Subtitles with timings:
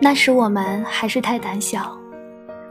[0.00, 1.98] 那时我们还是太胆小，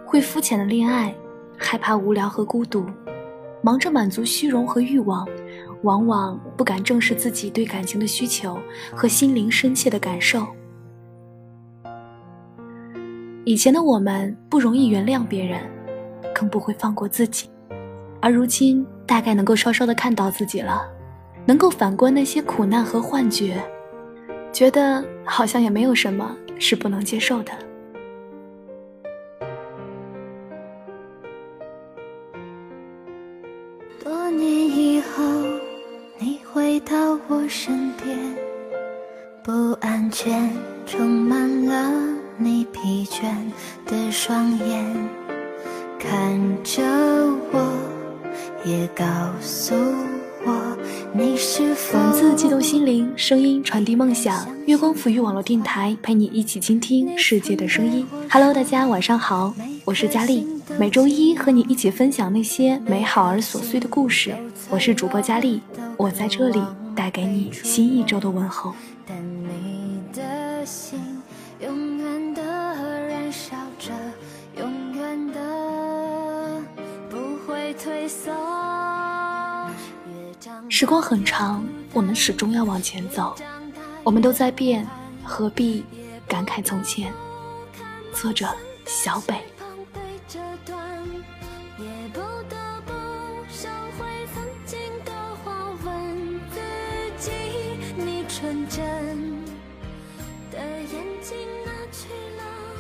[0.06, 1.14] 会肤浅的恋爱，
[1.58, 2.86] 害怕无聊和孤独，
[3.62, 5.28] 忙着满足虚荣和欲望，
[5.84, 8.58] 往往不敢正视自己对感情的需求
[8.96, 10.48] 和心灵深切的感受。
[13.44, 15.60] 以前的我们不容易原谅别人，
[16.34, 17.50] 更不会放过自己，
[18.22, 20.90] 而如今大概能够稍稍的看到自己了，
[21.46, 23.62] 能够反观那些苦难和幻觉，
[24.54, 27.52] 觉得好像也没有什么是不能接受的。
[34.04, 35.24] 多年以后，
[36.20, 38.18] 你回到我身边，
[39.44, 40.52] 不安全
[40.86, 42.18] 充满了。
[42.40, 43.24] 你疲倦
[43.88, 44.86] 的双眼
[45.98, 46.84] 看着
[47.52, 47.74] 我，
[48.64, 49.04] 也告
[49.42, 49.74] 诉
[50.46, 50.78] 我
[51.18, 51.36] 文
[52.14, 54.48] 字悸动心灵，声音传递梦想。
[54.68, 58.06] 月光抚育网络电台陪你一起倾听世界的声音。
[58.30, 59.52] Hello，大家晚上好，
[59.84, 60.46] 我是佳丽，
[60.78, 64.36] 每周一和你一起分享那些美好而琐碎的故事。
[64.70, 65.60] 我是主播佳丽，
[65.98, 66.62] 我在这里
[66.96, 68.76] 带给你新一周的问候。
[80.80, 83.36] 时光很长，我们始终要往前走。
[84.04, 84.88] 我们都在变，
[85.24, 85.84] 何必
[86.28, 87.12] 感慨从前？
[88.14, 88.48] 作者：
[88.86, 89.44] 小北。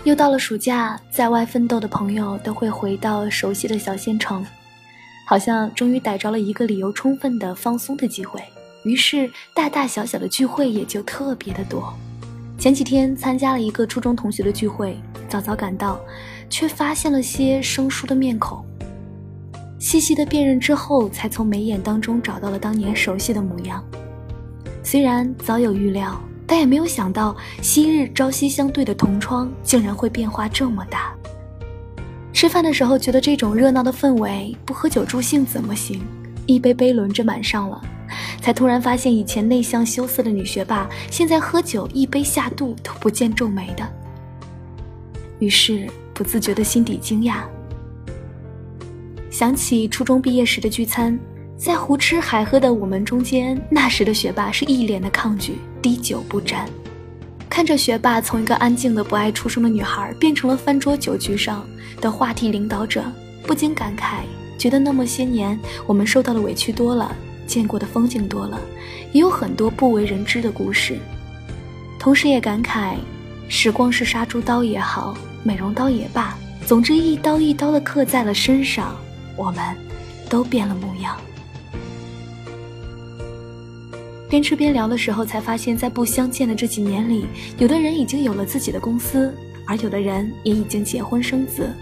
[0.03, 4.45] 又到了暑假，在外奋斗的朋友都会回到熟悉的小县城。
[5.30, 8.42] 好像终于逮着了一个理由充分的放松的机会，
[8.83, 11.94] 于是大大小小的聚会也就特别的多。
[12.57, 14.97] 前几天参加了一个初中同学的聚会，
[15.28, 16.00] 早早赶到，
[16.50, 18.63] 却发现了些生疏的面孔。
[19.78, 23.84] 细细的辨认之后，才从眉眼当中找到了当年熟悉的模样。
[24.81, 31.13] 虽然早有预料，但也没有想到昔日朝夕相对的同窗，竟然会变化这么大。
[32.47, 36.02] 吃饭的时候觉得这种热闹的氛围不喝酒助兴怎么行？
[36.46, 37.81] 一杯杯轮着满上了，
[38.40, 43.85] 才突然发现以前内向羞涩的女学霸，现在喝酒一杯下肚都不见皱眉的。
[45.40, 47.41] 于是不自觉的心底惊讶，
[49.29, 51.19] 想起初中毕业时的聚餐，
[51.58, 56.66] 在胡吃海喝的我们中间，那时的学霸是一脸的抗拒，滴酒不沾。
[57.57, 61.68] 看着学霸从一个安静的不爱出声的女孩，变成了饭桌酒局上
[62.00, 63.03] 的话题领导者，
[63.47, 64.19] 不禁感慨，
[64.59, 67.12] 觉得那么些年我们受到的委屈多了，
[67.47, 68.62] 见过的风景多了，
[69.12, 71.00] 也有很多不为人知的故事。
[71.97, 72.94] 同时也感慨，
[73.50, 78.96] 时光是杀猪刀也好，美容刀也罢，总之一刀一刀的刻在了身上，
[79.35, 79.75] 我们
[80.29, 81.17] 都变了模样。
[84.30, 87.26] 边吃边聊的时候，才发现，在不相见的这几年里，
[87.58, 89.34] 有的人已经有了自己的公司，
[89.66, 91.74] 而有的人也已经结婚生子，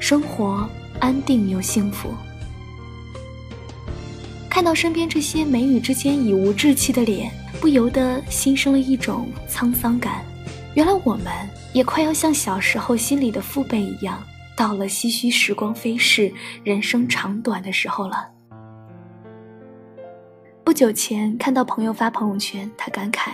[0.00, 0.68] 生活
[0.98, 2.08] 安定又幸福。
[4.50, 7.30] 看到身边这些眉宇之间已无稚气的脸，
[7.60, 10.24] 不由得心生了一种沧桑感。
[10.74, 11.32] 原来我们
[11.72, 14.20] 也快要像小时候心里的父辈一样，
[14.56, 16.32] 到了唏嘘时光飞逝、
[16.64, 18.37] 人生长短的时候了。
[20.68, 23.30] 不久前看到朋友发朋友圈，他感慨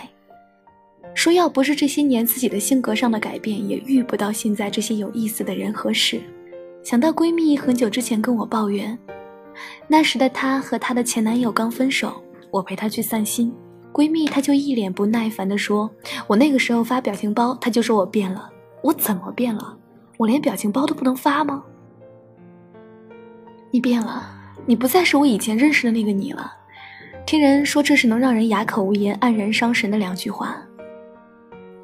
[1.13, 6.21] 说：“要不是这些年自己的性格上的改变，也遇不到现在这些有意思的人和事。”
[6.81, 8.97] 想到闺蜜很久之前跟我抱怨，
[9.85, 13.53] 那时的她和她的前男友刚分手，我陪她去散心，
[13.91, 15.91] 闺蜜她就一脸不耐烦地说
[16.27, 18.49] ：“我那个时候发表情包，她就说我变了，
[18.81, 19.77] 我怎么变了？
[20.15, 21.65] 我连表情包都不能发吗？
[23.71, 24.25] 你变了，
[24.65, 26.59] 你不再是我以前认识的那个你了。”
[27.25, 30.55] 听人说这是能让人哑口无言、黯然伤神的两句话。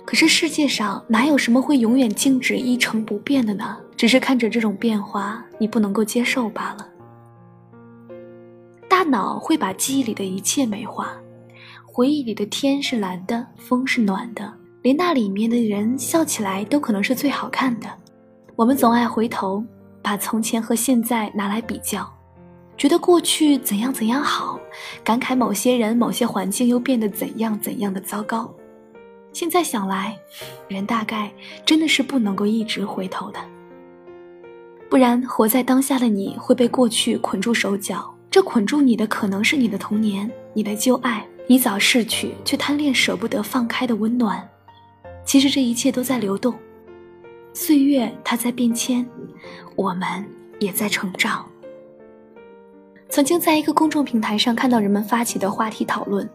[0.05, 3.77] 可是世界上哪有什么会永远静止一成不变的呢？
[3.97, 6.87] 只是看着这种变化，你不能够接受罢了。
[8.87, 11.13] 大脑会把记忆里的一切美化，
[11.85, 14.53] 回忆里的天是蓝的，风是暖的，
[14.83, 17.87] 连那里面的人笑起来都可能是最好看的。
[18.55, 19.63] 我们总爱回头，
[20.03, 22.07] 把从前和现在拿来比较。
[22.81, 24.59] 觉得过去怎样怎样好，
[25.03, 28.51] 感慨某些人、某些环境又变得怎样怎样的糟糕。
[29.31, 30.17] 现在想来，
[30.67, 31.31] 人大概
[31.63, 33.39] 真的是不能够一直回头的，
[34.89, 38.11] 不然活在当下的你会被过去捆住手脚。
[38.31, 44.49] 这捆住你的可能是你的童年、你的旧爱，你早逝去却贪恋舍不得放开的温暖。
[45.23, 46.55] 其实这一切都在流动，
[47.53, 49.05] 岁月它在变迁，
[49.75, 50.25] 我们
[50.59, 51.45] 也在成长。
[53.11, 56.27] 曾经在一个公众平台上看到人们发起的话题讨论，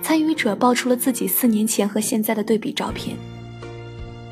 [0.00, 3.14] 参与者爆出了自己四年前和现在的对比照片。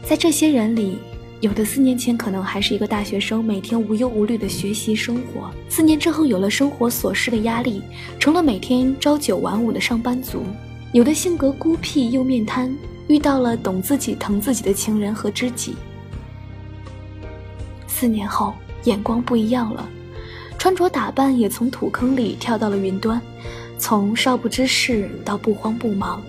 [0.03, 0.97] 在这些人里，
[1.41, 7.83] 有的四年前可能还是一个大学生，每天无忧无虑的学习生活；四年之后有了生活琐事的压力，
[8.19, 10.39] 成了每天朝九晚五的上班族；
[10.95, 12.75] 有的性格孤僻又面瘫，
[13.09, 15.77] 遇到了懂自己疼自己的情人和知己。
[17.87, 18.55] 四年后，
[18.85, 19.87] 眼光不一样了。
[20.61, 23.19] 穿着打扮也从土坑里跳到了云端，
[23.79, 26.23] 从少不知事到不慌不忙，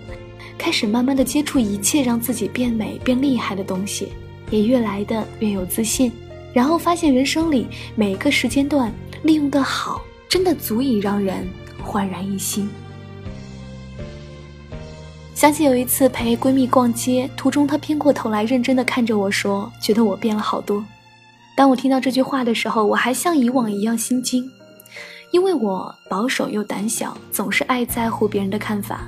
[0.58, 4.14] 开始慢慢的接触一切让自己变美变厉害的东西，
[4.50, 6.10] 也越来的越有自信。
[6.54, 8.90] 然后发现人生里每个时间段
[9.24, 11.46] 利用的好，真的足以让人
[11.84, 12.70] 焕然一新。
[15.36, 20.82] 想起有一次陪闺蜜逛街，途中她偏过头来认真的看着我说：“觉得我变了好多。”
[21.56, 24.50] 当我听到这句话的时候，我还像以往一样心惊，
[25.32, 29.02] 因为我保守又胆小，总是爱在乎别人的看法。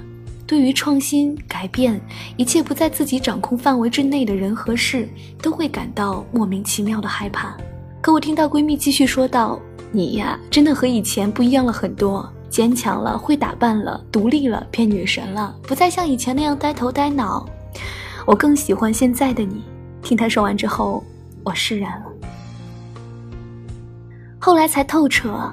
[0.45, 1.99] 对于创新、改变，
[2.37, 5.07] 一切不在自己掌控范围之内的人和事，
[5.41, 7.55] 都会感到莫名其妙的害怕。
[8.01, 9.57] 可我听到闺蜜继续说道
[9.91, 17.47] ：“你呀，真的和以前不一样了很多，坚强了，会打扮了，独立了，变女神了，不再像以前那样呆头呆脑。
[18.25, 19.63] 我更喜欢现在的你。”
[20.03, 21.01] 听她说完之后，
[21.43, 22.12] 我释然了。
[24.45, 25.49] 后来才透彻，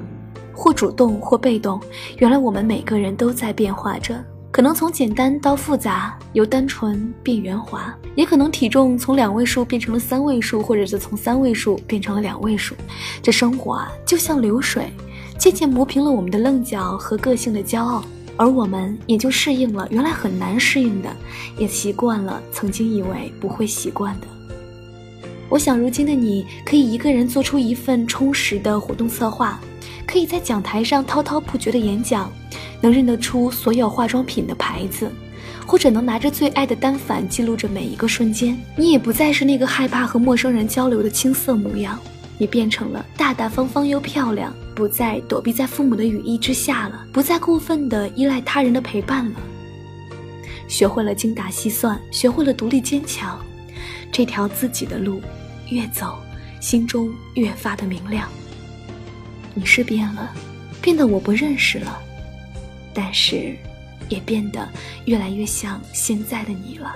[0.52, 1.80] 或主动或被动，
[2.18, 4.20] 原来我们每个人都在变化着。
[4.50, 12.74] 可能从简单到复杂，由单纯变圆滑，也可能体重从两位数变成了三位数，或者是从三位数变成了两位数。
[13.22, 14.92] 这生活啊，就像流水，
[15.38, 18.02] 渐渐磨平了我们的棱角和个性的骄傲，
[18.36, 21.08] 而我们也就适应了原来很难适应的，
[21.56, 24.26] 也习惯了曾经以为不会习惯的。
[25.50, 29.60] 我想，如今的你可以一个人做出一份充实的活动策划，
[30.06, 32.32] 可以在讲台上滔滔不绝的演讲，
[32.80, 35.10] 能认得出所有化妆品的牌子，
[35.66, 38.56] 或者能拿着最爱的单反记录着每一个瞬间。
[38.76, 41.98] 你也不再是那个害怕和陌生人交流的青涩模样，
[42.38, 49.36] 你变成了大大方方又漂亮，不再躲避在父母的羽翼之下了，不再过分的依赖他人的陪伴了，
[50.68, 53.36] 学会了精打细算，学会了独立坚强，
[54.20, 55.22] 这条自己的路。
[55.70, 56.18] 越走，
[56.60, 58.28] 心中越发的明亮。
[59.54, 60.30] 你是变了，
[60.82, 62.02] 变得我不认识了，
[62.92, 63.56] 但是，
[64.10, 64.68] 也变得
[65.06, 66.94] 越来越像现在的你了。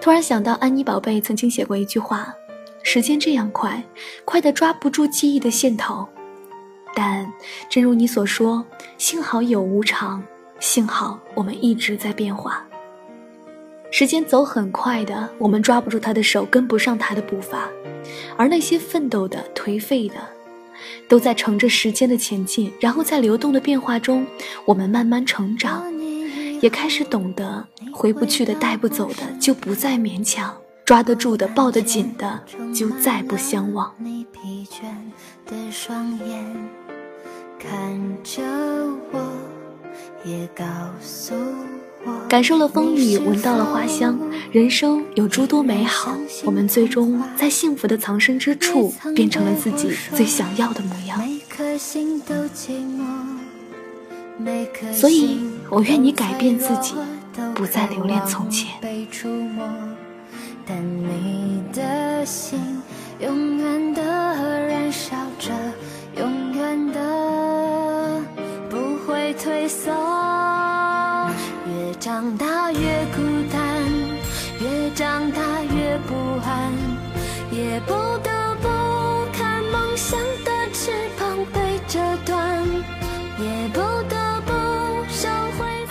[0.00, 2.32] 突然想到，安妮宝贝曾经写过一句话
[2.84, 3.82] ：“时间这样快，
[4.24, 6.08] 快的抓不住记忆的线头。”
[6.94, 7.28] 但
[7.68, 8.64] 正如你所说，
[8.98, 10.22] 幸好有无常，
[10.60, 12.64] 幸好我们一直在变化。
[13.92, 17.68] 时间走很快的，我们抓不住他的手，跟不上他的步伐，
[18.38, 20.14] 而那些奋斗的、颓废的，
[21.06, 22.72] 都在乘着时间的前进。
[22.80, 24.26] 然后在流动的变化中，
[24.64, 25.84] 我们慢慢成长，
[26.62, 30.50] 也开始懂得，回不去的、带不走的，就不再勉强；
[30.86, 32.42] 抓得住的、抱得紧的，
[32.74, 33.94] 就再不相忘。
[37.58, 38.42] 看着
[39.12, 39.20] 我，
[40.24, 40.64] 也告
[41.02, 41.34] 诉。
[42.28, 44.18] 感受了风雨，闻到了花香，
[44.50, 46.16] 人生有诸多美好。
[46.44, 51.20] 我们最终在幸福的藏身之处，变成了自己最想要的模样。
[54.92, 56.94] 所以，我愿你改变自己，
[57.54, 58.70] 不再留恋从前。
[60.64, 62.58] 但你的心
[63.20, 65.50] 永远的燃烧着，
[66.16, 68.20] 永远的
[68.70, 70.11] 不会退缩。
[72.12, 72.51] 长大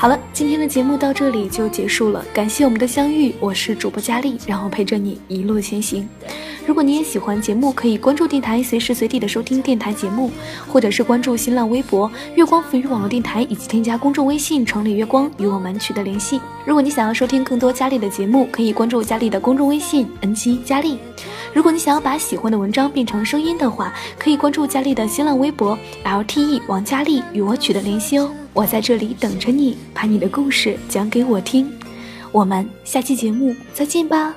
[0.01, 6.10] 好了，今天的节目到这里就结束了，感谢我们的相遇，我是主播佳丽，让我陪着你一路前行。
[6.65, 10.31] 如果你也喜欢节目，可以关注电台，随时随地的收听电台节目，
[10.67, 16.41] 或者是关注新浪微博“月光浮语网络电台”，以及添加公众微信“城里月光”与我们取得联系。
[16.65, 20.98] 如果你想要收听更多佳丽的节目，可以关注佳丽的公众微信 “n 七佳丽”。
[21.53, 28.31] 如果你想要把喜欢的文章变成声音的话，可以关注佳丽的新浪微博 “lte 王佳丽”与我取得联系哦。
[28.53, 31.72] 我在这里等着你，把你的故事讲给我听。
[32.31, 34.34] 我们下期节目再见吧。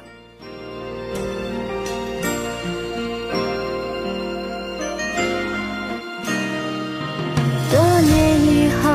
[7.70, 8.90] 多年以后，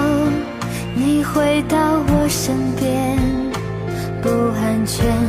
[0.94, 3.18] 你回到我身边，
[4.22, 5.29] 不安全。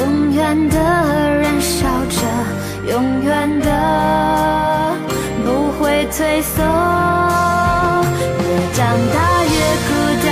[0.00, 2.16] 永远的燃烧着，
[2.90, 3.68] 永远的
[5.44, 6.62] 不会退缩。
[8.40, 8.78] 越长
[9.12, 9.54] 大越
[9.86, 9.88] 孤
[10.24, 10.28] 单，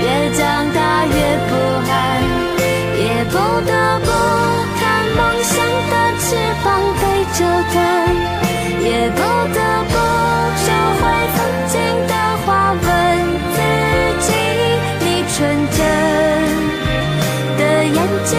[0.00, 0.06] 越
[0.38, 0.40] 长
[0.72, 1.14] 大越
[1.48, 1.52] 不
[1.90, 1.92] 安，
[2.96, 3.34] 也不
[3.66, 3.70] 得
[4.04, 4.08] 不
[4.78, 4.80] 看
[5.16, 5.52] 梦想
[5.90, 6.26] 的翅
[6.62, 6.66] 膀
[7.00, 7.02] 被
[7.34, 7.38] 折
[7.72, 7.76] 断，
[8.84, 9.18] 也不
[9.52, 9.58] 得
[9.88, 9.94] 不
[10.62, 10.64] 收
[11.00, 11.02] 回
[11.34, 11.74] 曾经
[12.06, 12.14] 的
[12.46, 12.86] 话，问
[13.52, 13.58] 自
[14.20, 14.28] 己，
[15.00, 15.38] 你纯
[15.76, 15.78] 真。
[17.58, 18.38] 的眼睛